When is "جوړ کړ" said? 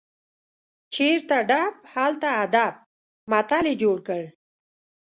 3.81-4.23